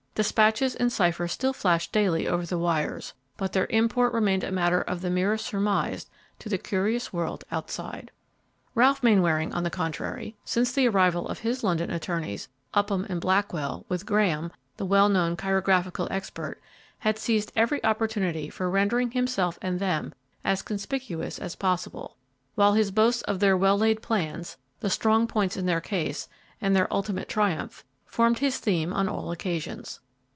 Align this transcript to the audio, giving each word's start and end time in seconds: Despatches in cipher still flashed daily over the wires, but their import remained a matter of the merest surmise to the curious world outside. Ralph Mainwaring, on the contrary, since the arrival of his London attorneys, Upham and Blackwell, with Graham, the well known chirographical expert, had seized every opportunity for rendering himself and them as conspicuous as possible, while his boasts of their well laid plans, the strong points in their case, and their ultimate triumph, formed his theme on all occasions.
Despatches 0.13 0.75
in 0.75 0.89
cipher 0.89 1.25
still 1.27 1.53
flashed 1.53 1.93
daily 1.93 2.27
over 2.27 2.45
the 2.45 2.57
wires, 2.57 3.13
but 3.37 3.53
their 3.53 3.65
import 3.69 4.13
remained 4.13 4.43
a 4.43 4.51
matter 4.51 4.81
of 4.81 4.99
the 5.01 5.09
merest 5.09 5.45
surmise 5.45 6.05
to 6.37 6.49
the 6.49 6.57
curious 6.57 7.13
world 7.13 7.45
outside. 7.49 8.11
Ralph 8.75 9.01
Mainwaring, 9.01 9.53
on 9.53 9.63
the 9.63 9.69
contrary, 9.69 10.35
since 10.43 10.73
the 10.73 10.85
arrival 10.89 11.29
of 11.29 11.39
his 11.39 11.63
London 11.63 11.89
attorneys, 11.89 12.49
Upham 12.73 13.05
and 13.09 13.21
Blackwell, 13.21 13.85
with 13.87 14.05
Graham, 14.05 14.51
the 14.75 14.85
well 14.85 15.07
known 15.07 15.37
chirographical 15.37 16.09
expert, 16.11 16.61
had 16.99 17.17
seized 17.17 17.53
every 17.55 17.83
opportunity 17.85 18.49
for 18.49 18.69
rendering 18.69 19.11
himself 19.11 19.57
and 19.61 19.79
them 19.79 20.13
as 20.43 20.61
conspicuous 20.61 21.39
as 21.39 21.55
possible, 21.55 22.17
while 22.55 22.73
his 22.73 22.91
boasts 22.91 23.21
of 23.23 23.39
their 23.39 23.55
well 23.55 23.77
laid 23.77 24.01
plans, 24.01 24.57
the 24.81 24.89
strong 24.89 25.25
points 25.25 25.55
in 25.55 25.65
their 25.65 25.81
case, 25.81 26.27
and 26.59 26.75
their 26.75 26.93
ultimate 26.93 27.29
triumph, 27.29 27.85
formed 28.05 28.37
his 28.39 28.57
theme 28.57 28.91
on 28.93 29.07
all 29.07 29.31
occasions. 29.31 29.99